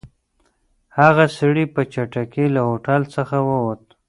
هغه 0.99 1.25
سړی 1.37 1.65
په 1.75 1.81
چټکۍ 1.93 2.45
له 2.55 2.61
هوټل 2.67 3.01
څخه 3.15 3.37
ووت. 3.47 3.81